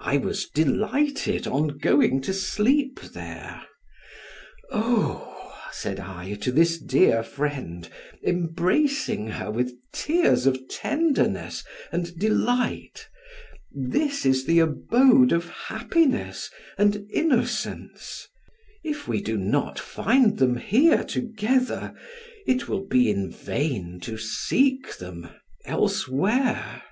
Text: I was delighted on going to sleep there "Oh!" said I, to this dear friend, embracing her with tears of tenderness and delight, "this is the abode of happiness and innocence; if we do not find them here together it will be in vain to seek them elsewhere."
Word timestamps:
I 0.00 0.16
was 0.16 0.46
delighted 0.48 1.46
on 1.46 1.78
going 1.78 2.22
to 2.22 2.34
sleep 2.34 2.98
there 3.00 3.62
"Oh!" 4.72 5.54
said 5.70 6.00
I, 6.00 6.34
to 6.40 6.50
this 6.50 6.76
dear 6.76 7.22
friend, 7.22 7.88
embracing 8.26 9.28
her 9.28 9.48
with 9.48 9.72
tears 9.92 10.44
of 10.46 10.66
tenderness 10.68 11.62
and 11.92 12.18
delight, 12.18 13.06
"this 13.70 14.26
is 14.26 14.44
the 14.44 14.58
abode 14.58 15.30
of 15.30 15.48
happiness 15.48 16.50
and 16.76 17.06
innocence; 17.08 18.26
if 18.82 19.06
we 19.06 19.20
do 19.20 19.36
not 19.36 19.78
find 19.78 20.38
them 20.38 20.56
here 20.56 21.04
together 21.04 21.94
it 22.44 22.66
will 22.66 22.84
be 22.88 23.08
in 23.08 23.30
vain 23.30 24.00
to 24.00 24.18
seek 24.18 24.98
them 24.98 25.28
elsewhere." 25.64 26.82